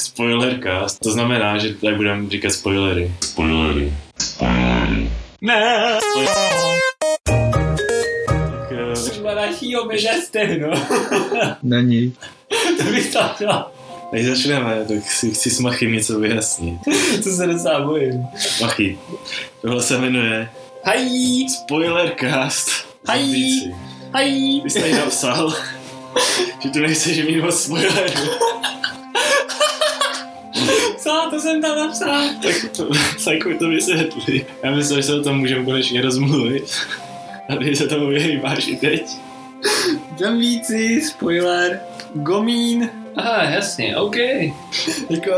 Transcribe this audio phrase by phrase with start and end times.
[0.00, 0.98] Spoilercast.
[0.98, 3.12] To znamená, že tady budeme říkat spoilery.
[3.20, 3.92] Spoilery.
[5.40, 5.98] Ne.
[7.24, 9.88] Tak, eh, Třeba našího
[10.26, 10.68] stehno.
[11.62, 12.14] Není.
[12.78, 13.30] to bych tam
[14.12, 16.80] než začneme, tak si chci s Machy něco vyjasnit.
[17.24, 18.26] To se docela bojím.
[18.60, 18.98] Machy,
[19.62, 20.50] tohle se jmenuje
[20.84, 22.70] Hají, Spoilercast.
[23.08, 23.74] Hají.
[24.12, 24.62] Hají.
[24.62, 25.54] Ty jsi tady napsal,
[26.62, 28.49] že tu nechceš mít moc spoilerů.
[31.10, 32.22] Co, to jsem tam napsal.
[32.42, 32.88] Tak to,
[33.24, 34.46] tak mi to vysvětli.
[34.62, 36.64] Já myslím, že se o tom můžeme konečně rozmluvit.
[37.48, 39.06] A ty se tomu vyhýbáš i teď.
[40.18, 41.80] Zombíci, spoiler,
[42.14, 42.90] gomín.
[43.16, 44.16] Aha, jasně, OK.
[45.10, 45.32] Jako,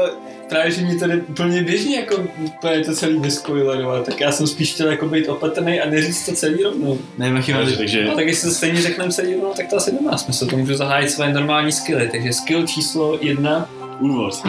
[0.49, 4.47] právě, že mi to jde úplně běžně, jako úplně to celý nespoilerovat, tak já jsem
[4.47, 6.99] spíš chtěl jako být opatrný a neříct to celý rovnou.
[7.19, 9.93] Ne, Machy, Takže, takže No tak jestli to stejně řekneme celý rovnou, tak to asi
[9.93, 13.71] nemá smysl, to můžu zahájit své normální skilly, takže skill číslo jedna,
[14.03, 14.43] úvod.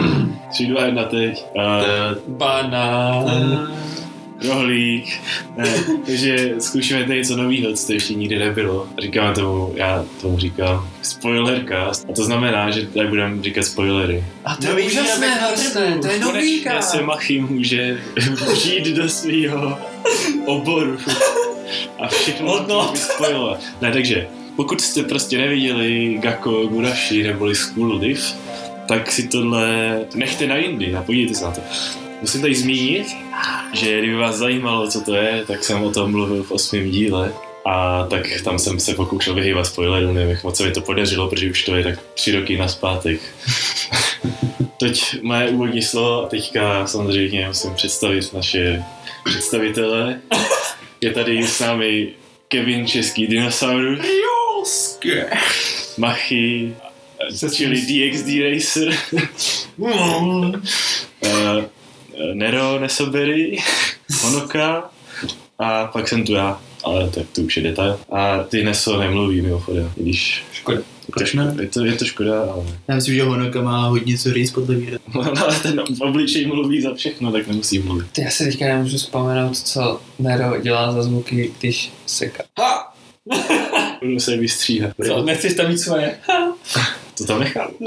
[0.50, 1.44] 3, 2, 1 teď.
[1.54, 1.62] Uh,
[2.28, 3.68] banán.
[4.48, 5.20] rohlík.
[5.56, 5.74] Ne,
[6.06, 8.88] takže zkoušíme tady něco nového, co to ještě nikdy nebylo.
[8.98, 12.06] Říkáme tomu, já tomu říkám spoilercast.
[12.10, 14.24] A to znamená, že tady budeme říkat spoilery.
[14.44, 15.40] A to je úžasné,
[15.72, 16.70] to je novinka.
[16.70, 17.98] Konečně se Machy může
[18.62, 19.78] žít do svého
[20.46, 20.96] oboru.
[21.98, 23.60] A všechno spoilovat.
[23.80, 28.20] Ne, takže pokud jste prostě neviděli Gakko Gurashi neboli School Live,
[28.88, 31.60] tak si tohle nechte na jindy a podívejte se na to.
[32.20, 33.06] Musím tady zmínit,
[33.72, 37.32] že kdyby vás zajímalo, co to je, tak jsem o tom mluvil v osmém díle.
[37.66, 41.28] A tak tam jsem se pokoušel vyhýbat spoilerům, nevím, jak moc se mi to podařilo,
[41.28, 43.20] protože už to je tak tři roky naspátek.
[44.80, 48.82] Teď moje úvodní slovo a teďka samozřejmě musím představit naše
[49.24, 50.20] představitele.
[51.00, 52.08] Je tady s námi
[52.48, 54.98] Kevin Český dinosaurus,
[55.98, 56.74] Machy,
[57.54, 58.94] čili DXD Racer,
[61.22, 61.62] eh,
[62.34, 63.58] Nero Nesobery,
[64.22, 64.90] Honoka
[65.58, 68.00] a pak jsem tu já, ale tak to už je detail.
[68.10, 70.80] A ty Neso nemluví mimochodem, i když Škoda.
[71.18, 74.32] je to, je to, je to škoda, ale, Já myslím, že Honoka má hodně co
[74.32, 74.98] říct podle víra.
[75.42, 78.06] ale ten obličej mluví za všechno, tak nemusí mluvit.
[78.12, 82.44] Ty já si teďka nemůžu vzpomenout, co Nero dělá za zvuky, když seká.
[82.58, 82.94] Ha!
[84.02, 84.92] Budu se vystříhat.
[85.06, 86.18] Co, nechceš tam mít svoje?
[87.18, 87.70] To tam nechám.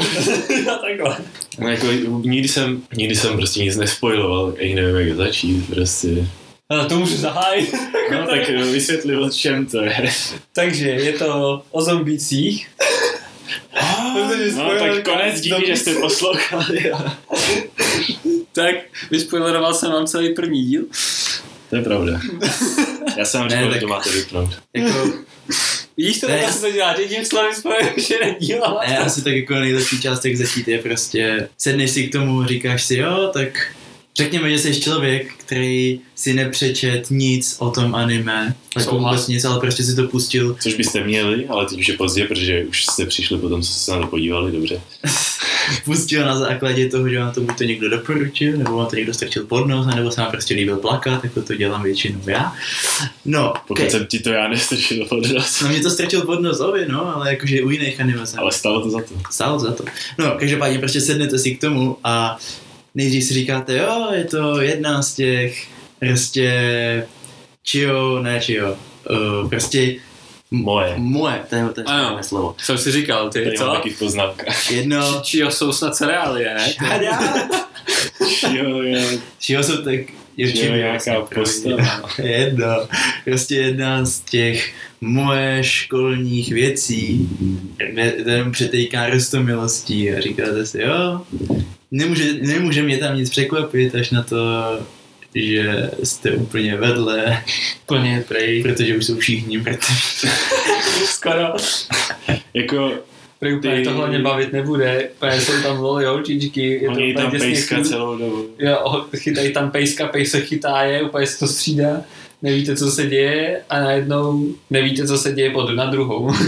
[0.65, 1.17] no takhle.
[1.59, 1.88] No, jako,
[2.23, 6.27] nikdy jsem, nikdy jsem prostě nic nespojiloval, ani nevím, jak začít, prostě.
[6.69, 7.73] Ale to můžu zahájit.
[8.11, 10.09] No, tak eh, vysvětli, o čem to je.
[10.55, 12.67] Takže je to o zombících.
[14.55, 16.91] No, tak konec, díky, že jste poslouchali.
[18.51, 18.75] Tak,
[19.11, 20.83] vyspoileroval jsem vám celý první díl.
[21.69, 22.19] To je pravda.
[23.17, 24.49] Já jsem vám říkal, že to máte vypnout.
[24.73, 25.13] Jako,
[25.97, 29.34] Vidíš to, jak se to dělá, že tím slovem spojuješ jeden díl ne, asi tak
[29.34, 33.75] jako nejlepší část, jak začít, je prostě sedneš si k tomu, říkáš si, jo, tak
[34.17, 39.59] řekněme, že jsi člověk, který si nepřečet nic o tom anime, jako vůbec nic, ale
[39.59, 43.05] prostě si to pustil Což byste měli, ale teď už je pozdě, protože už jste
[43.05, 44.81] přišli po tom, co jste se na to podívali, dobře.
[45.85, 49.13] pustil na základě toho, že vám to buď to někdo doporučil, nebo vám to někdo
[49.13, 52.53] strčil pod nos, nebo se vám prostě líbil plakat, jako to dělám většinou já.
[53.25, 53.91] No, Pokud okay.
[53.91, 55.61] jsem ti to já nestrčil pod nos.
[55.61, 58.81] Na mě to strčil pod nos obě, no, ale jakože u jiných anime Ale stalo
[58.81, 59.13] to za to.
[59.31, 59.84] stálo za to.
[60.17, 62.38] No, každopádně prostě sednete si k tomu a
[62.97, 65.68] nejdřív si říkáte, jo, je to jedna z těch
[66.00, 66.52] prostě
[67.63, 68.75] čio, ne čio,
[69.09, 69.96] uh, prostě
[70.52, 70.94] Moje.
[70.97, 72.24] moje, to je, to je Ano.
[72.24, 72.56] slovo.
[72.66, 73.74] Co jsi říkal, ty, Tady mám co?
[73.75, 74.72] taky v poznámkách.
[74.72, 76.74] Jedno, Čího jsou snad cereálie, ne?
[78.53, 79.00] Jo, jo.
[79.40, 80.03] čio jsou tak, jo,
[80.38, 82.02] Jo, čio, nějaká vlastně, postava.
[82.24, 82.88] Jedno,
[83.25, 87.29] prostě jedna z těch moje školních věcí,
[87.78, 91.22] kde ten přetejká rostomilostí a říkáte si, jo,
[91.91, 94.37] nemůže, nemůže mě tam nic překvapit až na to,
[95.35, 97.43] že jste úplně vedle,
[97.85, 98.63] Plně prej.
[98.63, 99.95] protože už jsou všichni mrtví.
[101.05, 101.53] Skoro.
[102.53, 102.91] Jako,
[103.39, 105.09] Prej úplně Ty- to hlavně bavit nebude.
[105.15, 106.61] Úplně jsou tam loli holčičky.
[106.61, 107.85] Je to oni úplně tam pejska cool.
[107.85, 108.49] celou dobu.
[108.59, 112.01] Jo, chytají tam pejska, pejs se chytá je, úplně se to střídá.
[112.41, 116.33] Nevíte, co se děje a najednou nevíte, co se děje pod na druhou.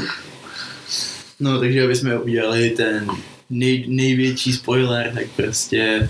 [1.41, 3.07] No, takže aby jsme udělali ten
[3.49, 6.09] nej, největší spoiler, tak prostě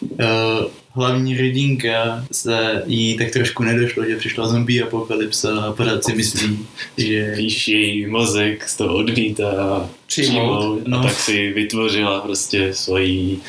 [0.00, 6.14] uh, hlavní hrdinka se jí tak trošku nedošlo, že přišla zombie apokalypsa a pořád si
[6.14, 6.66] myslí,
[6.96, 11.00] že Víš, její mozek z toho odmítá Přijmout, no.
[11.00, 13.40] a tak si vytvořila prostě svoji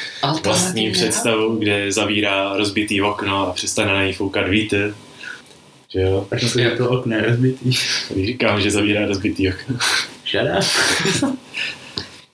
[0.44, 4.96] vlastní představu, kde zavírá rozbitý okno a přestane na něj foukat vítr.
[5.94, 6.28] Že jo?
[6.30, 7.72] tak to je to okno je rozbitý.
[8.10, 9.78] Když říkám, že zavírá rozbitý okno.
[10.26, 10.42] Shut
[11.24, 11.36] up.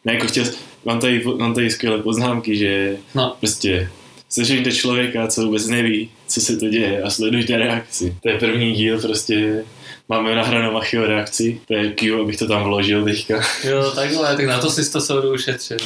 [0.06, 0.46] Ne, jako chtěl,
[0.88, 3.36] mám tady, mám tady skvělé poznámky, že No.
[3.39, 3.89] prostě
[4.30, 8.18] sežeňte člověka, co vůbec neví, co se to děje a sledujte reakci.
[8.24, 9.66] To je první díl, prostě
[10.10, 13.42] máme nahranou Machio reakci, to je Q, abych to tam vložil teďka.
[13.63, 15.78] Jo, takhle, tak na to si to soudu ušetřil.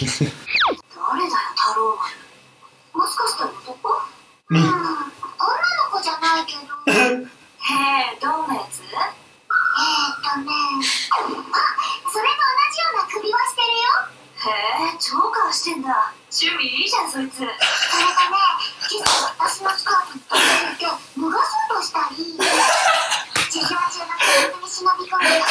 [4.51, 5.00] 誰
[15.01, 16.13] 超顔してんだ。
[16.29, 17.41] 趣味いいじゃんそいつ。
[17.41, 17.57] それがね
[18.85, 20.93] 今朝私のスカートに飛びて脱
[21.25, 22.37] がそうとしたり
[23.49, 25.41] 授業中のクラスに忍び込んで。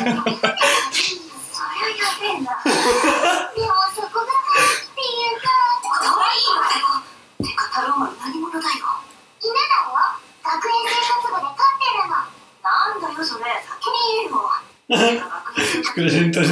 [0.00, 2.56] そりゃやべえな。
[2.56, 5.52] でもそこが可愛いっていうか
[6.00, 7.04] 可愛いわよ。
[7.36, 8.96] てか太郎丸何者だよ。
[9.44, 12.16] 犬だよ学園生活部で飼ってるの。
[12.64, 13.44] なんだよそれ。
[13.60, 14.40] 先に言えよ。
[14.88, 16.48] てか学園生活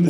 [0.00, 0.08] 部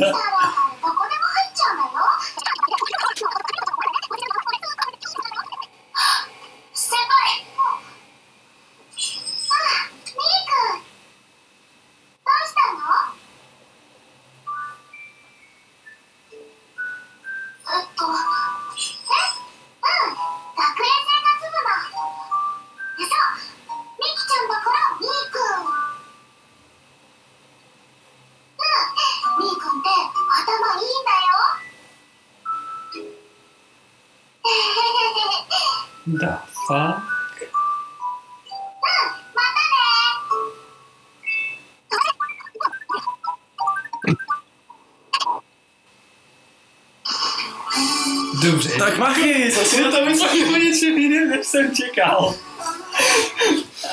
[48.43, 48.69] Dobře.
[48.79, 52.35] Tak machy, co si No to myslel o něčem jiném, než jsem čekal.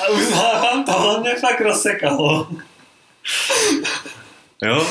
[0.03, 2.47] A uznávám, tohle mě fakt rozsekalo.
[4.61, 4.87] Jo,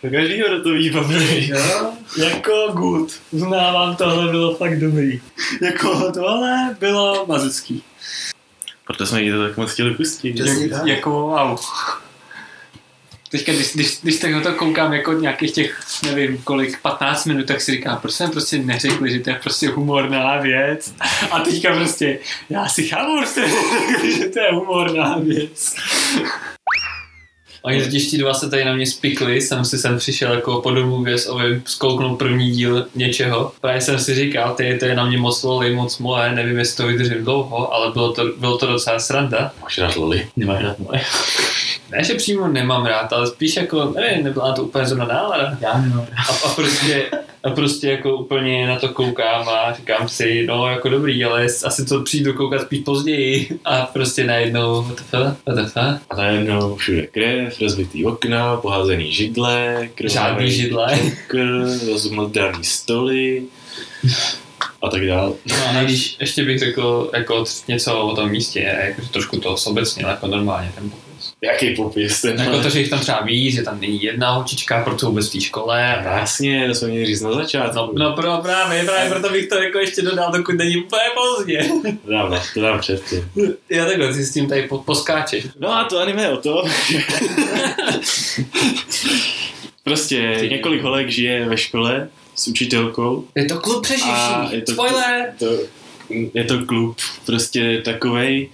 [0.00, 1.40] to každýho do toho ví poprvé.
[1.40, 3.20] Jo, jako good.
[3.30, 5.20] Uznávám, tohle bylo fakt dobrý.
[5.62, 7.82] Jako tohle bylo mazický.
[8.86, 10.32] Proto jsme jí to tak moc chtěli pustit.
[10.32, 10.70] Přesně.
[10.84, 11.58] Jako wow.
[13.32, 17.46] Teďka, když, když, když tak na to koukám jako nějakých těch, nevím kolik, 15 minut,
[17.46, 20.94] tak si říkám, proč jsem prostě neřekl, že to je prostě humorná věc.
[21.30, 22.18] A teďka prostě,
[22.50, 25.74] já si chápu, prostě neřekl, že to je humorná věc.
[27.64, 30.70] Oni totiž ti dva se tady na mě spikli, jsem si sem přišel jako po
[30.70, 33.52] domluvě s ovým zkouknout první díl něčeho.
[33.60, 36.76] Právě jsem si říkal, ty, to je na mě moc loli, moc moje, nevím, jestli
[36.76, 39.52] to vydržím dlouho, ale bylo to, bylo to docela sranda.
[39.62, 40.28] Máš rád loli.
[40.36, 41.00] Nemáš rád moje.
[41.92, 45.58] Ne, že přímo nemám rád, ale spíš jako, nevím, nebyla na to úplně zrovna nálada.
[45.60, 46.06] Já nemám.
[46.30, 47.10] A, a, prostě,
[47.44, 51.84] a prostě jako úplně na to koukám a říkám si, no jako dobrý, ale asi
[51.84, 53.58] to přijdu koukat spíš později.
[53.64, 56.02] A prostě najednou, what the fuck, what the fuck.
[56.10, 60.98] A najednou všude krev, rozbitý okna, poházený židle, krvavý Žádný židle.
[61.04, 61.48] Joker,
[61.90, 63.42] rozmldaný stoly
[64.82, 65.32] a tak dále.
[65.46, 70.04] No a navíc ještě bych řekl jako něco o tom místě, jako trošku to sobecně,
[70.06, 70.90] jako normálně ten.
[71.44, 72.38] Jaký popis ten?
[72.40, 75.32] Jako to, že jich tam třeba víc, že tam není jedna holčička, proto vůbec v
[75.32, 75.96] té škole.
[75.96, 77.78] A Jasně, to jsme měli říct na začátku.
[77.78, 81.68] No, no pro, právě, právě proto bych to jako ještě dodal, dokud není úplně pozdě.
[82.04, 83.30] To dám, na- to dám předtím.
[83.70, 85.46] Já takhle si s tím tady po, poskáčeš.
[85.60, 86.98] No a to anime je o že...
[89.84, 94.10] prostě několik holek žije ve škole s učitelkou Je to klub přeživší.
[94.50, 95.32] je to, Spoiler!
[95.38, 95.46] to,
[96.34, 98.48] je to klub prostě takovej,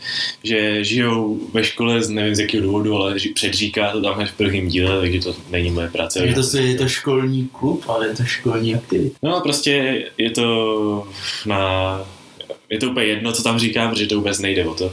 [0.45, 4.69] že žijou ve škole, z- nevím z jakého důvodu, ale předříká to tam v prvním
[4.69, 6.19] díle, takže to není moje práce.
[6.19, 9.17] Takže to se je to školní klub, ale je to školní aktivita.
[9.23, 11.09] No a prostě je to
[11.47, 12.00] na...
[12.71, 14.93] Je to úplně jedno, co tam říkám, protože to vůbec nejde o to.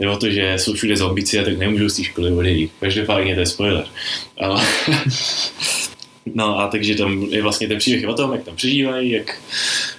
[0.00, 2.70] Jde o to, že jsou všude zombici a tak nemůžou z té školy odejít.
[2.80, 3.84] Každopádně to je spoiler.
[4.38, 4.62] Ale...
[6.34, 9.38] No a takže tam je vlastně ten příběh o tom, jak tam přežívají, jak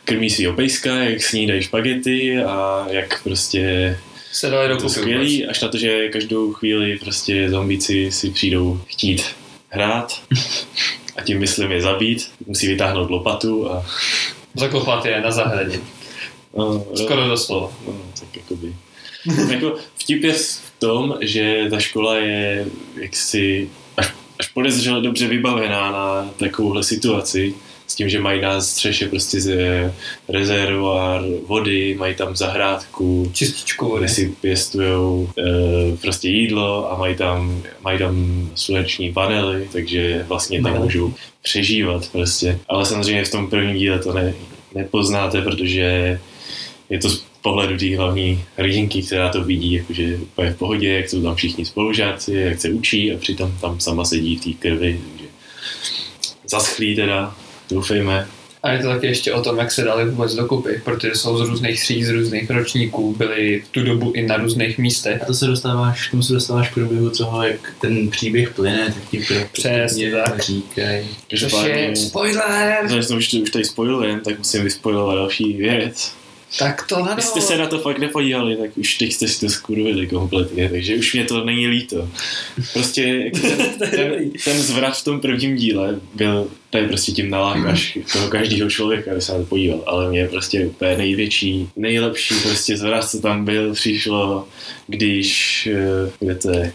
[0.05, 3.97] krmí svýho pejska, jak snídají špagety a jak prostě
[4.31, 9.23] Se dali do skvělý, až na to, že každou chvíli prostě zombici si přijdou chtít
[9.69, 10.21] hrát
[11.17, 13.85] a tím myslím je zabít, musí vytáhnout lopatu a
[14.55, 15.79] Zakopat je na zahradě.
[16.57, 17.71] no, Skoro doslova.
[17.88, 18.75] no, tak jakoby.
[19.51, 23.69] jako vtip je v tom, že ta škola je jaksi
[24.53, 27.53] podezřele dobře vybavená na takovouhle situaci,
[27.91, 29.93] s tím, že mají na střeše prostě ze
[30.29, 34.10] rezervoár vody, mají tam zahrádku, Čističku kde vody.
[34.10, 40.77] si pěstují e, prostě jídlo a mají tam, mají tam sluneční panely, takže vlastně tam
[40.77, 42.60] můžou přežívat prostě.
[42.67, 44.34] Ale samozřejmě v tom prvním díle to ne,
[44.75, 46.20] nepoznáte, protože
[46.89, 47.10] je to
[47.41, 51.65] pohledu té hlavní hrdinky, která to vidí, jakože úplně v pohodě, jak jsou tam všichni
[51.65, 55.25] spolužáci, jak se učí a přitom tam sama sedí v té krvi, takže
[56.51, 57.36] zaschlý teda.
[57.69, 58.27] doufejme.
[58.63, 61.50] A je to taky ještě o tom, jak se dali vůbec dokupy, protože jsou z
[61.50, 65.21] různých tříd, z různých ročníků, byli v tu dobu i na různých místech.
[65.21, 68.93] A to se dostáváš, k tomu se dostáváš v průběhu toho, jak ten příběh plyne,
[68.93, 70.39] tak ti Přesně tak.
[70.41, 71.07] říkají.
[71.29, 72.86] Což je spoiler!
[72.86, 76.21] vzhledem, že už, už tady spoilujem, tak musím vyspoilovat další věc.
[76.60, 79.39] Tak to na Když jste se na to fakt nepodívali, tak už teď jste si
[79.39, 82.10] to skurvili kompletně, takže už mě to není líto.
[82.74, 87.98] Prostě ten, ten, ten zvrat v tom prvním díle byl, to je prostě tím nalákáš
[88.13, 92.77] toho každého člověka, aby se na to podíval, ale mě prostě úplně největší, nejlepší prostě
[92.77, 94.48] zvrat, co tam byl, přišlo,
[94.88, 96.74] když, eh, kde to je,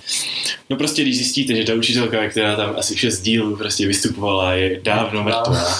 [0.71, 4.81] no prostě když zjistíte, že ta učitelka, která tam asi šest dílů prostě vystupovala, je
[4.83, 5.79] dávno mrtvá.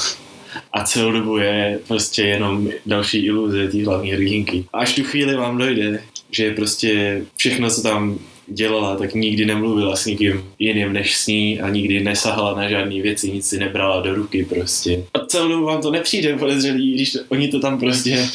[0.73, 4.65] A celou dobu je prostě jenom další iluze té hlavní hrdinky.
[4.73, 10.07] Až tu chvíli vám dojde, že prostě všechno, co tam dělala, tak nikdy nemluvila s
[10.07, 14.15] nikým jiným než s ní a nikdy nesahala na žádné věci, nic si nebrala do
[14.15, 15.05] ruky prostě.
[15.15, 18.29] A celou dobu vám to nepřijde podezřelý, když to, oni to tam prostě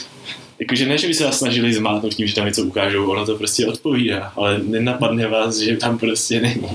[0.61, 3.37] Jakože ne, že by se vás snažili zmátnout tím, že tam něco ukážou, ono to
[3.37, 6.67] prostě odpovídá, ale nenapadne vás, že tam prostě není.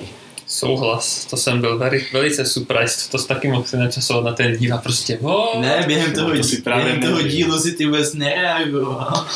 [0.57, 4.57] Souhlas, to jsem byl very, velice surprised, to jsi taky mohl si načasovat na ten
[4.57, 5.61] díl a prostě what?
[5.61, 9.27] Ne, během No, toho, to si právě během toho dílu si ty vůbec nereagoval.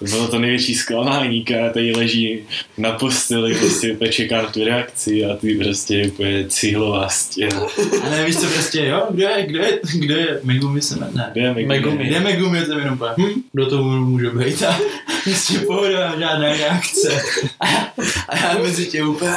[0.00, 2.38] Bylo to největší zklamání, která tady leží
[2.78, 7.60] na posteli, prostě úplně čeká na tu reakci a ty prostě úplně cihlová stěna.
[8.02, 11.24] A ne, víš co prostě, jo, kdo je, kdo je, kdo je, Megumi se jmenuje.
[11.32, 11.66] Kde je Megumi?
[11.66, 12.04] Megumi.
[12.04, 14.78] Kde je Megumi, to je jenom úplně, hm, kdo to může být a
[15.24, 17.22] prostě pohoda, žádná reakce.
[17.60, 17.92] A já,
[18.28, 19.32] a já mezi tě úplně,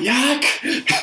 [0.00, 0.40] Jak?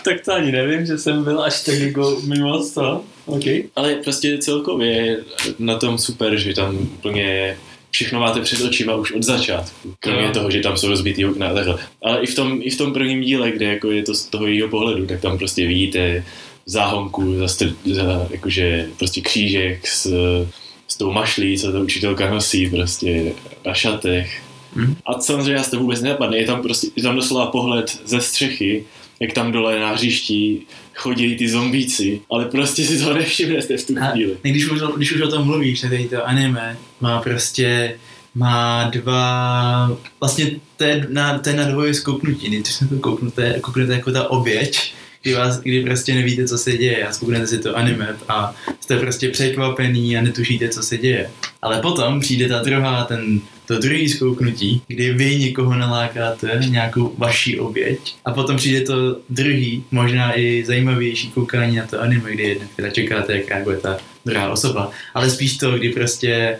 [0.09, 3.03] Tak to ani nevím, že jsem byl až tak jako mimo to.
[3.25, 3.43] OK.
[3.75, 5.17] Ale prostě celkově je
[5.59, 7.57] na tom super, že tam úplně
[7.91, 9.95] všechno máte před očima už od začátku.
[9.99, 10.31] Kromě Jo.
[10.33, 11.77] toho, že tam jsou rozbitý okna a takhle.
[12.03, 14.47] Ale i v tom, i v tom prvním díle, kde jako je to z toho
[14.47, 16.23] jejího pohledu, tak tam prostě vidíte
[16.65, 20.13] záhonku za, str- za jakože prostě křížek s,
[20.87, 23.31] s tou mašlí, co ta učitelka nosí prostě
[23.65, 24.41] na šatech.
[24.75, 24.95] Mhm.
[25.05, 26.37] A samozřejmě vás to vůbec nenapadne.
[26.37, 28.85] Je tam prostě, je tam doslova pohled ze střechy,
[29.19, 30.61] jak tam dole na hřišti
[30.95, 34.37] chodí ty zombíci, ale prostě si to nevšimnete v tu A chvíli.
[34.41, 37.95] když už, o- když už o tom mluvíš, tak tady to anime má prostě
[38.35, 43.59] má dva, vlastně to je na, to je na dvoje zkouknutí, když se to kouknete,
[43.61, 47.57] kouknete jako ta oběť, kdy, vás, kdy prostě nevíte, co se děje a zkouknete si
[47.59, 51.31] to anime a jste prostě překvapený a netušíte, co se děje.
[51.61, 57.59] Ale potom přijde ta druhá, ten, to druhý zkouknutí, kdy vy někoho nalákáte, nějakou vaši
[57.59, 62.69] oběť a potom přijde to druhý, možná i zajímavější koukání na to anime, kdy jednak
[62.75, 66.59] teda čekáte, jak reaguje ta druhá osoba, ale spíš to, kdy prostě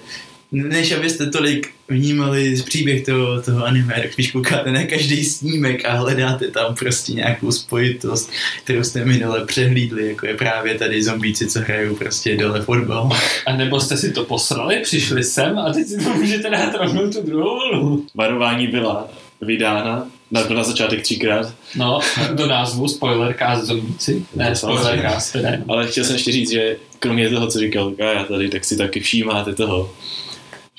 [0.52, 5.94] než abyste tolik vnímali z příběh toho, toho anime, spíš koukáte na každý snímek a
[5.94, 8.32] hledáte tam prostě nějakou spojitost,
[8.64, 13.10] kterou jste minule přehlídli, jako je právě tady zombíci, co hrajou prostě dole fotbal.
[13.46, 17.10] A nebo jste si to posrali, přišli sem a teď si to můžete dát rovnou
[17.10, 18.06] tu druhou vlnu.
[18.16, 19.08] Varování byla
[19.42, 22.00] vydána, na, na začátek třikrát, No,
[22.34, 24.26] do názvu spoiler cast zombíci.
[24.36, 25.10] Ne, To spoiler samozřejmě.
[25.10, 25.50] cast teda.
[25.50, 25.72] jenom.
[25.72, 29.00] ale chtěl jsem ještě říct, že kromě toho, co říkal Kája tady, tak si taky
[29.00, 29.92] všímáte toho,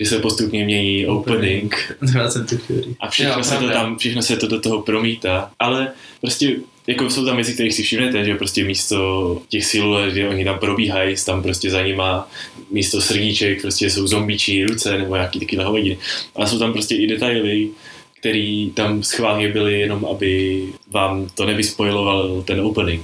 [0.00, 1.96] že se postupně mění opening.
[3.00, 7.10] A všechno, Jo, se to tam, všechno se to do toho promítá, ale prostě jako
[7.10, 11.16] jsou tam věci, které si všimnete, že prostě místo těch siluet, že oni tam probíhají,
[11.26, 12.30] tam prostě za nima
[12.70, 15.98] místo srdíček prostě jsou zombičí ruce nebo nějaký takovýhle hovadiny.
[16.34, 17.68] Ale jsou tam prostě i detaily,
[18.20, 23.02] který tam schválně byly jenom, aby vám to nevyspojiloval ten opening.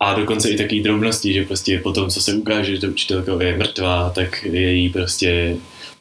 [0.00, 3.42] A dokonce i taky drobnosti, že prostě po tom, co se ukáže, že ta učitelka
[3.42, 5.56] je mrtvá, tak její prostě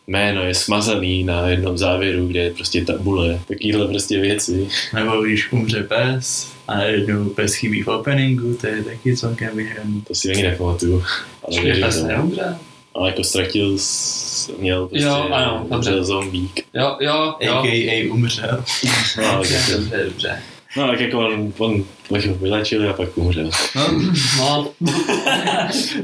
[0.10, 3.39] jméno je smazaný na jednom závěru, kde je prostě tabule.
[3.48, 4.68] Takovýhle prostě věci.
[4.94, 10.01] Nebo když umře pes a najednou pes chybí v openingu, to je taky celkem vyhraný.
[10.08, 11.04] To si ani nepamatuju.
[11.48, 12.08] Ale, věřím pes tomu.
[12.08, 12.58] neumře.
[12.96, 13.78] ale jako ztratil,
[14.60, 15.75] měl prostě Jo, ano, dobře.
[15.78, 16.60] umřel zombík.
[16.74, 17.54] Jo, jo, jo.
[17.54, 18.12] A.k.a.
[18.13, 18.63] umřel.
[19.18, 20.39] No, ale Dobře, dobře, dobře.
[20.78, 23.50] No tak jako on, on, on ho vylečili a pak umřel.
[23.76, 23.88] No,
[24.38, 24.74] no.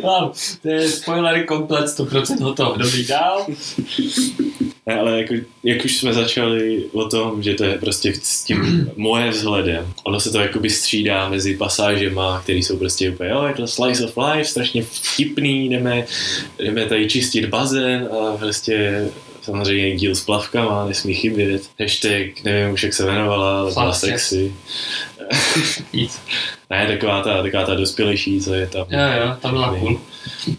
[0.03, 0.31] no,
[0.61, 2.77] to je spoiler komplet 100% hotov.
[2.77, 3.45] Dobrý dál.
[4.85, 8.91] Ne, ale jako, jak už jsme začali o tom, že to je prostě s tím
[8.95, 13.53] moje vzhledem, ono se to jakoby střídá mezi pasážema, které jsou prostě úplně, jo, je
[13.53, 16.05] to slice of life, strašně vtipný, jdeme,
[16.59, 19.05] jdeme tady čistit bazén a prostě
[19.45, 21.61] samozřejmě díl s plavkama, nesmí chybět.
[21.79, 24.53] Hashtag, nevím už jak se jmenovala, ale byla sexy.
[25.93, 26.21] Nic.
[26.69, 28.85] Ne, taková ta, taková ta dospělejší, co je tam.
[28.89, 30.01] Jo, jo, ta byla cool.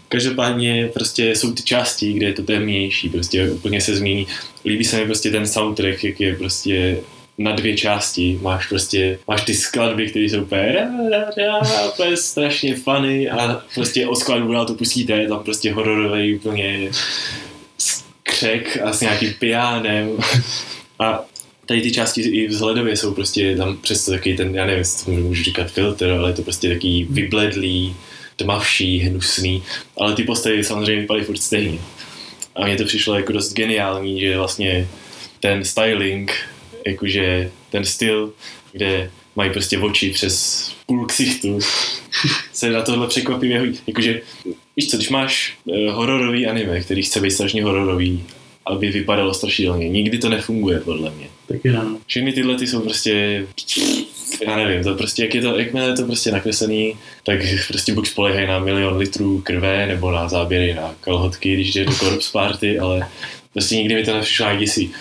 [0.09, 4.27] Každopádně prostě jsou ty části, kde je to temnější, prostě úplně se změní.
[4.65, 6.97] Líbí se mi prostě ten soundtrack, jak je prostě
[7.37, 8.39] na dvě části.
[8.41, 10.81] Máš prostě, máš ty skladby, které jsou úplně, ra,
[11.37, 15.73] ra, ra, úplně strašně funny a prostě o skladbu dál to pustíte, je tam prostě
[15.73, 16.91] hororový úplně
[18.37, 20.09] křek a s nějakým pijánem.
[20.99, 21.25] A
[21.65, 25.11] tady ty části i vzhledově jsou prostě tam přesto taky ten, já nevím, jestli to
[25.11, 27.95] můžu říkat filtr, ale je to prostě taký vybledlý,
[28.35, 29.63] tmavší, hnusný,
[29.97, 31.79] ale ty postavy samozřejmě vypadají furt stejně.
[32.55, 34.87] A mně to přišlo jako dost geniální, že vlastně
[35.39, 36.31] ten styling,
[36.87, 38.33] jakože ten styl,
[38.71, 41.59] kde mají prostě oči přes půl ksichtu,
[42.53, 43.79] se na tohle překvapivě hodí.
[43.87, 44.21] Jakože,
[44.77, 48.23] víš co, když máš uh, hororový anime, který chce být strašně hororový,
[48.65, 49.89] aby vypadalo strašidelně.
[49.89, 51.27] Nikdy to nefunguje, podle mě.
[51.47, 51.97] Taky ano.
[52.07, 53.43] Všechny tyhle ty jsou prostě
[54.47, 58.07] já nevím, to prostě, jak je to, jakmile je to prostě nakreslený, tak prostě buď
[58.07, 62.79] spolehají na milion litrů krve, nebo na záběry na kalhotky, když jde do corpse party,
[62.79, 63.07] ale
[63.53, 64.91] prostě nikdy mi to nepřišlo děsí.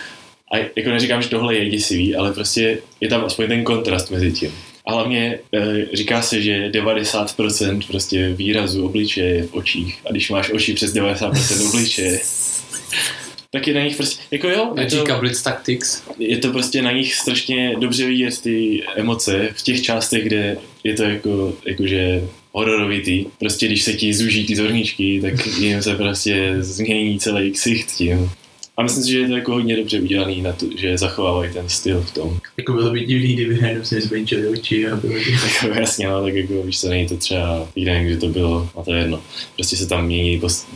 [0.53, 4.33] A jako neříkám, že tohle je děsivý, ale prostě je tam aspoň ten kontrast mezi
[4.33, 4.53] tím.
[4.87, 9.99] A hlavně e, říká se, že 90% prostě výrazu obličeje je v očích.
[10.07, 12.21] A když máš oči přes 90% obličeje,
[13.51, 16.03] tak je na nich prostě, jako jo, je to, Blitz Tactics.
[16.19, 20.95] je to prostě na nich strašně dobře vidět ty emoce v těch částech, kde je
[20.95, 22.23] to jako, jakože
[22.53, 23.27] hororovitý.
[23.39, 28.31] Prostě když se ti zúží ty zorničky, tak jim se prostě změní celý ksicht tím.
[28.79, 31.69] A myslím si, že je to jako hodně dobře udělaný na to, že zachovávají ten
[31.69, 32.39] styl v tom.
[32.57, 35.21] Jako bylo by divný, kdyby najednou se zmenšily oči a bylo by...
[35.63, 38.83] Jako jasně, no, tak jako víš co, není to třeba, nevím, kdy to bylo, a
[38.83, 39.23] to je jedno.
[39.55, 40.69] Prostě se tam mění, post,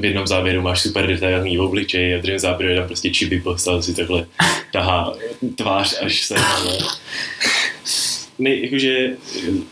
[0.00, 3.40] v jednom záběru máš super detailní obličej a v druhém záběru je tam prostě čiby
[3.40, 4.26] postal si takhle
[4.72, 5.14] tahá
[5.56, 6.78] tvář až se ale...
[8.38, 9.10] Ne, jakože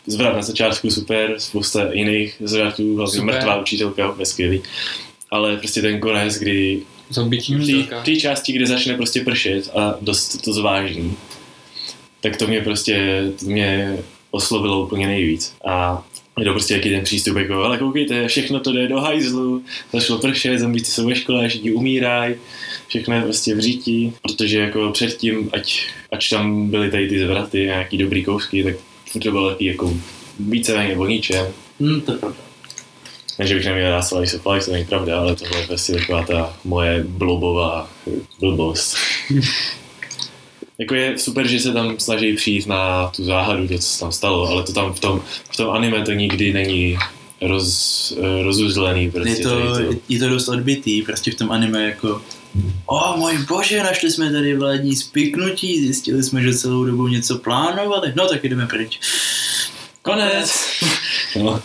[0.07, 4.63] zvrat na začátku super, spousta jiných zvratů, hlavně mrtvá učitelka, skvělý.
[5.31, 10.43] Ale prostě ten konec, kdy Zombiční v té části, kde začne prostě pršet a dost
[10.45, 11.17] to zvážní,
[12.21, 13.99] tak to mě prostě, to mě
[14.31, 15.55] oslovilo úplně nejvíc.
[15.65, 16.07] A
[16.39, 20.19] je to prostě jaký ten přístup, jako, ale koukejte, všechno to jde do hajzlu, začalo
[20.19, 22.35] pršet, zombíci jsou ve škole, všichni umírají,
[22.89, 27.59] všechno je prostě v řítí, protože jako předtím, ať, ať tam byly tady ty zvraty,
[27.59, 28.75] nějaký dobrý kousky, tak
[29.13, 29.95] furt to bylo taky jako
[30.41, 31.47] víceméně o ničem.
[31.81, 32.46] Hm, to je pravda.
[33.39, 35.93] Ne, že bych neměl rád Slice of Life, to není pravda, ale tohle je prostě
[35.93, 37.91] taková ta moje blobová
[38.41, 38.97] blbost.
[40.79, 44.13] jako je super, že se tam snaží přijít na tu záhadu, to, co se tam
[44.13, 45.23] stalo, ale to tam v tom,
[45.53, 46.99] v tom anime to nikdy není
[47.41, 49.11] roz, eh, rozuzlený.
[49.11, 49.99] Prostě Je to, to.
[50.09, 52.23] je to dost odbitý, prostě v tom anime jako
[52.87, 58.13] O můj bože, našli jsme tady vládní spiknutí, zjistili jsme, že celou dobu něco plánovali,
[58.17, 59.01] no tak jdeme pryč.
[60.03, 60.53] Konec!
[61.37, 61.63] no,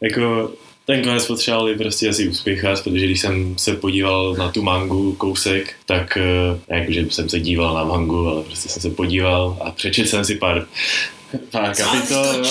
[0.00, 0.52] jako
[0.88, 5.74] ten konec potřebovali prostě asi uspěchat, protože když jsem se podíval na tu mangu kousek,
[5.86, 9.56] tak eh, ne jako, že jsem se díval na mangu, ale prostě jsem se podíval
[9.60, 10.66] a přečetl jsem si pár,
[11.50, 12.24] pár kapitol.
[12.24, 12.50] jo.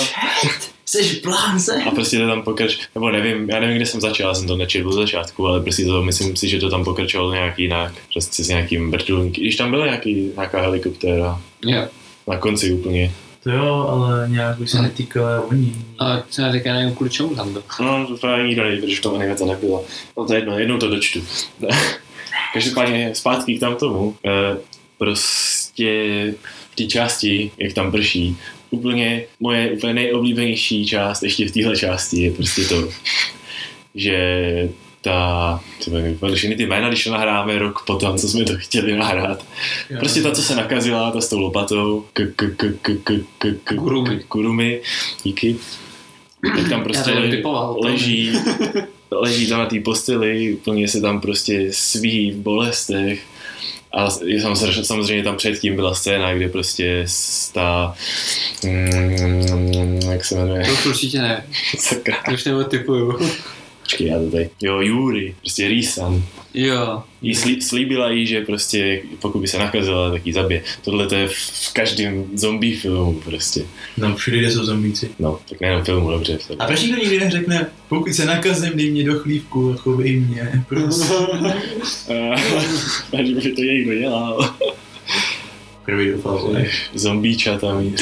[0.85, 1.83] Jsi blánze?
[1.87, 4.57] A prostě to tam pokrač, nebo nevím, já nevím, kde jsem začal, já jsem to
[4.57, 8.43] nečetl do začátku, ale prostě to, myslím si, že to tam pokračovalo nějak jinak, prostě
[8.43, 11.87] s nějakým vrtulníky, když tam byla nějaký, nějaká helikoptéra, Jo.
[12.27, 13.11] na konci úplně.
[13.47, 15.75] To jo, ale nějak už se netýkala oni.
[15.99, 17.63] Ale třeba teďka nevím, kvůli čemu tam byl.
[17.79, 19.85] No, to právě nikdo neví, protože v tom anime to nebylo.
[20.17, 21.23] No to je jedno, jednou to dočtu.
[22.53, 24.15] Každopádně zpátky k tam tomu.
[24.25, 24.57] E,
[24.97, 25.93] prostě
[26.71, 28.37] v té části, jak tam prší,
[28.69, 32.89] úplně moje úplně nejoblíbenější část ještě v téhle části je prostě to,
[33.95, 34.69] že
[35.01, 39.45] ta, vypadly všechny ty jména, když to nahráme rok potom, co jsme to chtěli nahrát.
[39.99, 43.47] Prostě ta, co se nakazila, ta s tou lopatou, k, k, k, k, k, k,
[43.63, 44.19] k, Kurumi.
[44.27, 44.81] kurumi,
[45.23, 45.55] díky.
[46.57, 47.11] Tak tam prostě
[47.83, 48.33] leží,
[49.11, 53.21] leží tam na té posteli, úplně se tam prostě sví v bolestech.
[53.93, 54.09] A
[54.41, 57.05] samozřejmě, samozřejmě tam předtím byla scéna, kde prostě
[57.53, 57.95] ta,
[58.63, 61.45] mm, jak se jmenuje, To už určitě ne.
[61.77, 63.19] sakra, To už nebo typuju.
[63.87, 66.23] Počkej, já to tady, jo, Yuri, prostě Risan,
[66.53, 67.03] Jo.
[67.21, 70.61] jí slí, slíbila jí, že prostě pokud by se nakazila, tak ji zabije.
[70.81, 73.65] Tohle to je v každém zombie filmu prostě.
[73.99, 75.09] Tam všude, kde jsou zombíci.
[75.19, 76.37] No, tak nejenom filmu, dobře.
[76.59, 80.63] A proč nikdo nikdy neřekne, pokud se nakazím, dej mě do chlívku a chovej mě,
[80.69, 81.27] prosím.
[83.13, 84.55] A že by to někdo dělal.
[85.85, 86.55] Prvý doufal,
[86.93, 88.01] Zombíča tam jít.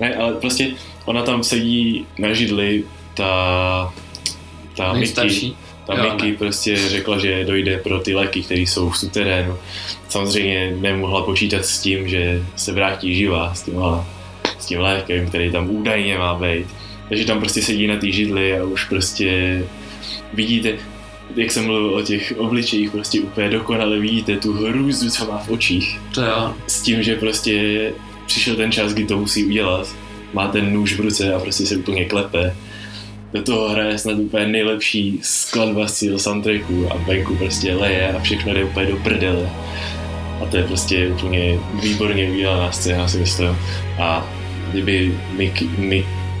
[0.00, 0.70] Ne, ale prostě
[1.04, 3.94] ona tam sedí na židli, ta,
[4.76, 5.52] ta Mickey,
[5.86, 6.36] ta Jo, Mickey ne.
[6.36, 9.56] prostě řekla, že dojde pro ty léky, které jsou v suterénu.
[10.08, 13.74] Samozřejmě nemohla počítat s tím, že se vrátí živá s tím,
[14.58, 16.66] s tím lékem, který tam údajně má být.
[17.08, 19.62] Takže tam prostě sedí na té židli a už prostě
[20.32, 20.74] vidíte,
[21.36, 25.50] jak jsem mluvil o těch obličejích, prostě úplně dokonale vidíte tu hrůzu, co má v
[25.50, 26.00] očích.
[26.14, 26.54] To jo.
[26.66, 27.92] S tím, že prostě
[28.26, 29.88] přišel ten čas, kdy to musí udělat.
[30.32, 32.56] Má ten nůž v ruce a prostě se úplně klepe.
[33.32, 38.20] Do toho hraje snad úplně nejlepší skladba z celého soundtracku a venku prostě leje a
[38.20, 39.50] všechno jde úplně do prdele.
[40.42, 43.56] A to je prostě úplně výborně udělaná scéna, si myslím.
[43.98, 44.32] A
[44.70, 45.68] kdyby Mickey,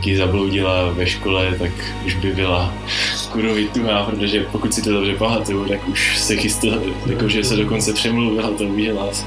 [0.02, 1.70] Mickey zabloudila ve škole, tak
[2.06, 2.74] už by byla
[3.32, 7.92] kurvy tuhá, protože pokud si to dobře pamatuju, tak už se chystala, jakože se dokonce
[7.92, 9.24] přemluvila to udělat,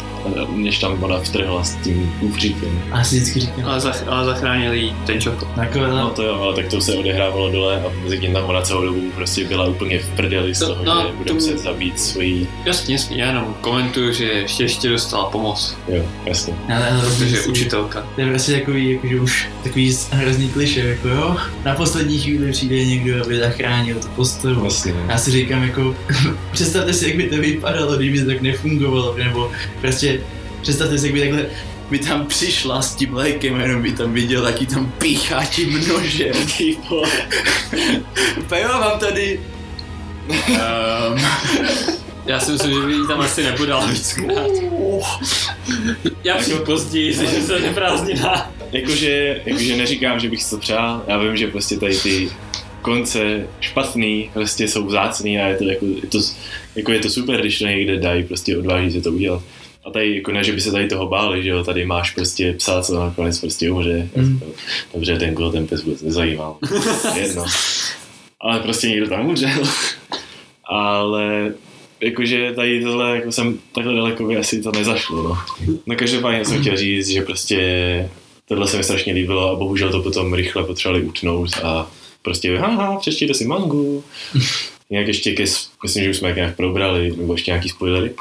[0.55, 2.81] než tam ona vtrhla s tím kufříkem.
[2.91, 3.65] A si vždycky říkám.
[3.65, 5.47] Ale, zach, ale zachránili jí ten čokol.
[5.57, 8.61] Nakonec, No to jo, ale tak to se odehrávalo dole a mezi tím tam ona
[8.61, 11.59] celou dobu prostě byla úplně v prdeli z To- toho, no, že bude to- muset
[11.59, 16.53] zabít svojí, Jasně, jasně, já jenom komentuju, že ještě, ještě dostala pomoc, jo, jasně.
[16.75, 18.07] ale, ale protože je si- učitelka.
[18.15, 22.85] To je prostě takový, jakože už takový hrozný kliše, jako jo, na poslední chvíli přijde
[22.85, 24.61] někdo, aby zachránil tu postavu.
[24.61, 24.93] Vlastně.
[25.07, 25.95] Já si říkám jako,
[26.51, 29.51] představte si, jak by to vypadalo, kdyby to tak nefungovalo, nebo
[29.81, 30.21] prostě
[30.61, 31.45] představte si, jak by takhle
[31.89, 36.33] by tam přišla s tím lékem, jenom by tam viděl, jaký tam píchá tím nožem.
[36.57, 37.09] Ty vole.
[38.39, 39.39] Úplně jo, mám tady...
[40.29, 41.21] Um,
[42.25, 44.51] Já si myslím, že by jí tam asi nepodala víckrát.
[46.23, 48.51] Já přijdu později, že se neprázdnina.
[48.71, 52.29] Jakože, jakože neříkám, že bych si to přál, já vím, že prostě tady ty
[52.81, 56.19] konce špatný prostě jsou vzácný a je to jako, je to,
[56.75, 59.43] jako je to super, když to někde dají, prostě odváží se to udělat.
[59.85, 62.53] A tady jako ne, že by se tady toho báli, že jo, tady máš prostě
[62.53, 64.09] psa, co nakonec prostě umře.
[64.15, 64.39] Mm.
[64.93, 66.57] Dobře, ten koho ten pes vůbec nezajímal.
[67.15, 67.45] Jedno.
[68.41, 69.63] Ale prostě někdo tam umřel.
[70.63, 71.53] Ale
[72.05, 75.37] jakože tady tohle, jako jsem takhle daleko by asi to nezašlo, no.
[75.85, 78.09] No každopádně jsem chtěl říct, že prostě
[78.47, 81.91] tohle se mi strašně líbilo a bohužel to potom rychle potřebovali utnout a
[82.21, 84.03] prostě haha, přečtěte si mangu.
[84.89, 85.43] Nějak ještě ke,
[85.83, 88.11] myslím, že už jsme nějak probrali, nebo ještě nějaký spoilery.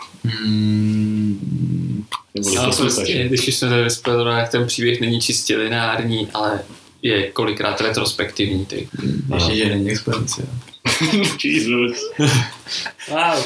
[0.47, 6.29] mm, Nebo Ale prostě, když už jsme tady vyspěli, tak ten příběh není čistě lineární,
[6.35, 6.61] ale
[7.03, 8.67] je kolikrát retrospektivní.
[8.67, 8.89] Ty.
[9.35, 10.49] ještě, že není expozice.
[11.45, 11.99] Jesus.
[13.09, 13.45] Wow.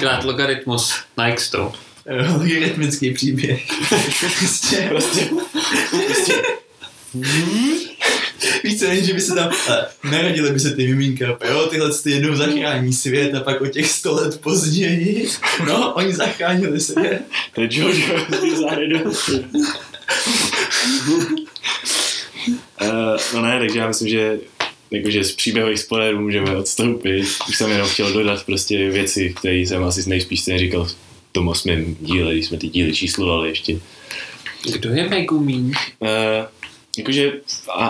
[0.00, 1.72] Krát logaritmus na x to.
[2.32, 3.62] Logaritmický příběh.
[4.38, 5.28] prostě, Prostě,
[6.06, 6.34] prostě
[8.64, 12.10] Víš co, že by se tam, ale narodili by se ty mimínka, jo, tyhle ty
[12.10, 15.28] jednou zachrání svět a pak o těch sto let později,
[15.66, 17.22] no, oni zachránili svět.
[17.54, 18.16] to je Jojo
[18.54, 19.40] z
[22.82, 22.88] Uh,
[23.34, 24.38] no ne, takže já myslím, že
[24.90, 27.26] jakože z příběhových spoilerů můžeme odstoupit.
[27.48, 30.96] Už jsem jenom chtěl dodat prostě věci, které jsem asi nejspíš neříkal v
[31.32, 33.78] tom osmém díle, když jsme ty díly číslovali ještě.
[34.72, 35.72] Kdo je Megumin?
[35.98, 36.08] Uh,
[36.98, 37.32] jakože
[37.74, 37.86] a,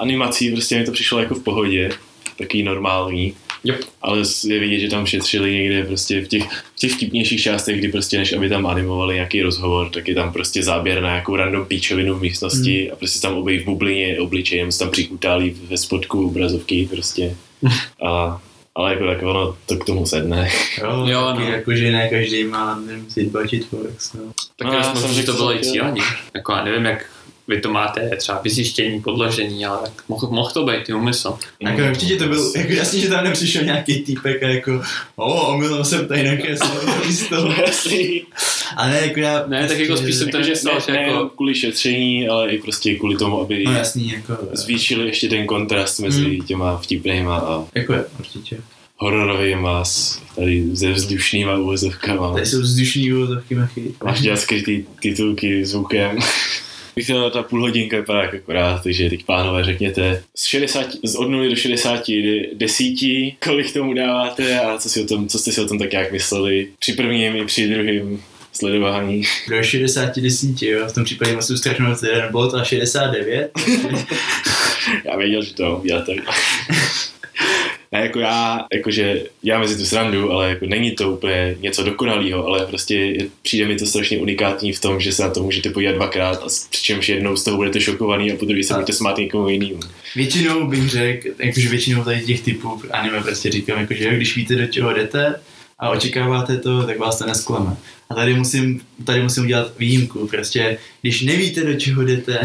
[0.00, 1.90] animací prostě mi to přišlo jako v pohodě,
[2.38, 3.34] takový normální.
[3.64, 3.80] Yep.
[4.02, 7.88] Ale je vidět, že tam šetřili někde prostě v těch, v těch vtipnějších částech, kdy
[7.88, 11.64] prostě než aby tam animovali nějaký rozhovor, tak je tam prostě záběr na nějakou random
[11.66, 12.92] píčovinu v místnosti Hmm.
[12.92, 17.36] a prostě tam objeví v bublině obličej, nebo se tam přikutálí ve spodku obrazovky prostě.
[18.06, 18.40] A,
[18.74, 20.48] ale jako tak ono to k tomu sedne.
[20.82, 21.40] Jo, Jo, no.
[21.40, 24.20] jako, že ne každý má nemusí dbačit Forex, no.
[24.56, 26.02] Tak No, já jsem že to bylo i cíleně.
[26.34, 27.06] Jako já nevím, jak
[27.48, 31.38] vy to máte třeba vyzjištění, podložení, ale tak mohl, mohl to být i úmysl.
[31.60, 34.82] Jako určitě to byl, jako jasně, že tam nepřišel nějaký týpek a jako,
[35.16, 37.36] o, omylem jsem tady nakreslil místo.
[38.76, 39.44] Ale ne, jako já...
[39.46, 42.28] Ne, tak jako prostě- spíš jsem to Takže myslel, ne, že ne jako- kvůli šetření,
[42.28, 44.38] ale i prostě kvůli tomu, aby No jasný, jako...
[44.52, 46.46] zvýšili ještě ten kontrast mezi Hmm.
[46.46, 48.56] těma vtipnýma a Jako je, určitě.
[48.96, 52.32] hororovýma s tady ze vzdušnýma uvozovkama.
[52.34, 53.94] Tady jsou vzdušní úvodovky machy.
[54.04, 56.18] Máš dělat skrytý titulky zvukem.
[56.98, 61.28] Vychtěla ta půl hodinka vypadá jak akorát, takže teď pánové řekněte z, 60, z od
[61.28, 65.52] 0 do 60 de- desítí, kolik tomu dáváte a co, si o tom, co jste
[65.52, 69.22] si o tom tak nějak mysleli při prvním i při druhém sledování.
[69.48, 73.50] Do 60 desíti, jo, v tom případě musím strašnout jeden bod a 69.
[75.04, 76.16] Já věděl, že to udělat tak.
[77.92, 82.46] Ne, jako já, jakože já mezi tu srandu, ale jako není to úplně něco dokonalého,
[82.46, 85.70] ale prostě je, přijde mi to strašně unikátní v tom, že se na to můžete
[85.70, 88.92] podívat dvakrát a přičemž jednou z toho budete šokovaný a po druhé se A- budete
[88.92, 89.80] smát někomu jinému.
[90.16, 94.66] Většinou bych řekl, jakože většinou tady těch typů anime prostě říkám, jakože když víte, do
[94.66, 95.34] čeho jdete
[95.78, 97.76] a očekáváte to, tak vás to nesklame.
[98.10, 102.40] A tady musím, tady musím udělat výjimku, prostě když nevíte, do čeho jdete,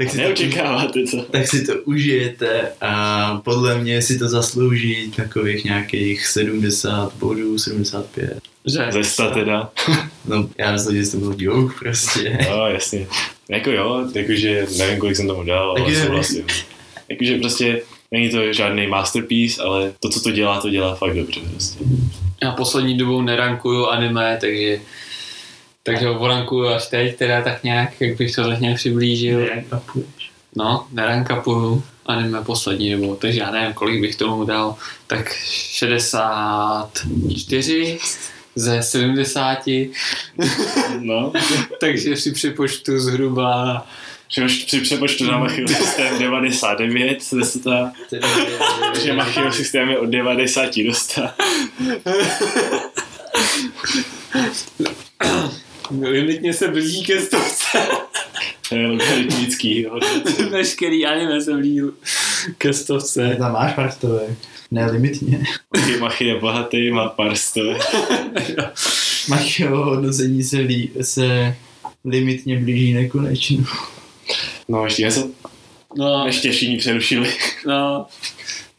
[0.00, 1.22] tak si, to, Neočekáváte to.
[1.22, 8.38] tak si to užijete a podle mě si to zaslouží takových nějakých 70 bodů, 75.
[8.66, 8.86] Že?
[8.90, 9.70] Ze sta teda.
[10.24, 12.38] No, já myslím, že to byl joke prostě.
[12.50, 13.06] No, jasně.
[13.48, 16.06] Jako jo, jakože nevím, kolik jsem tomu dal, ale Taky nevím.
[16.06, 16.46] souhlasím.
[17.08, 17.82] Jakože prostě
[18.12, 21.40] Není to žádný masterpiece, ale to, co to dělá, to dělá fakt dobře.
[21.50, 21.84] Prostě.
[22.42, 24.80] Já poslední dobou nerankuju anime, takže
[25.90, 29.40] takže ho rankuju až teď, teda tak nějak, jak bych to tak nějak přiblížil.
[29.40, 30.30] Nerankapuješ.
[30.56, 34.76] No, nerankapuju anime poslední dobou, takže já nevím, kolik bych tomu dal,
[35.06, 37.98] tak 64
[38.54, 39.58] ze 70,
[41.00, 41.32] No,
[41.80, 43.86] takže při přepočtu zhruba
[44.66, 47.70] při přepočtu na Machio systém 99 ze 100,
[49.02, 51.22] že Machio systém je od 90 do 100.
[56.00, 57.78] limitně se blíží ke stovce.
[58.68, 59.86] To je logaritmický.
[60.50, 61.80] Veškerý anime se blíží
[62.58, 63.36] ke stovce.
[63.38, 64.20] Tam máš prstové.
[64.70, 65.44] Nelimitně.
[65.76, 67.82] Machy, Machy je bohatý, má pár stovek.
[69.58, 71.56] Jeho hodnocení se, lí, se
[72.04, 73.64] limitně blíží nekonečno.
[74.68, 75.30] No, ještě něco?
[75.96, 77.32] No, Ještě všichni přerušili.
[77.66, 78.06] no,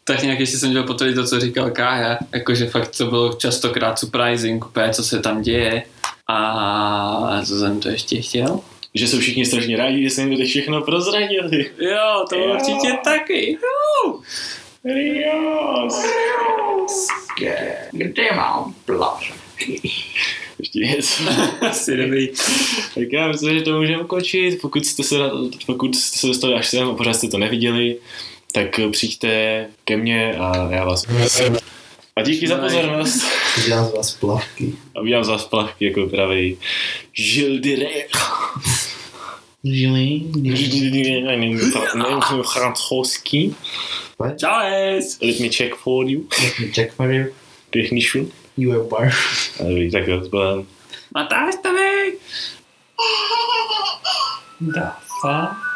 [0.03, 3.99] tak nějak ještě jsem chtěl potvrdit to, co říkal Kája, jakože fakt to bylo častokrát
[3.99, 5.83] surprising, úplně, co se tam děje.
[6.31, 8.59] A co jsem to ještě chtěl?
[8.95, 11.71] Že jsou všichni strašně rádi, že se jim to všechno prozradili.
[11.79, 12.53] Jo, to Jo.
[12.53, 13.57] určitě taky.
[14.85, 16.01] Rios.
[17.91, 19.33] Kde mám pláž?
[20.59, 21.23] Ještě něco.
[21.61, 22.27] Asi dobrý.
[22.95, 24.61] Tak já myslím, že to můžeme ukončit.
[24.61, 25.15] Pokud jste se,
[25.65, 27.97] pokud jste se dostali až sem a pořád jste to neviděli,
[28.53, 31.05] tak přijďte ke mně a já vás
[32.15, 33.23] a díky za pozornost.
[33.65, 34.73] Dělám z vás plavky.
[34.95, 36.57] A udělám z vás plavky jako pravý
[37.13, 38.11] Žildirek.
[42.53, 43.55] Francouzský.
[44.37, 44.99] Čau!
[45.21, 46.21] Let me check for you.
[46.77, 47.25] Jack Mario.
[47.69, 48.31] Technišu.
[48.57, 49.13] You are bar.
[49.59, 50.65] A dobrý, tak jo, zbyl.
[51.13, 51.69] Matáš to?
[54.61, 55.70] Da, fa.